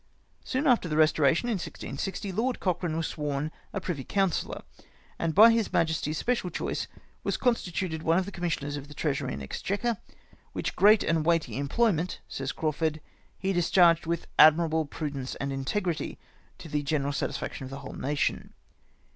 [0.43, 4.63] Soon after the Eestoration in IGGO, Lord Cochrane was sworn a pri\^^ councillor;
[5.19, 6.87] and by his Majesty's special choice
[7.23, 9.97] was constituted one of the Commis sioners of the Treasury and Exchequer,
[10.53, 12.99] which great and weighty employment, says Crawfurd,"
[13.37, 16.17] he dis charged with admkable prudence and integrity,
[16.57, 18.53] to the general satisfaction of the whole nation.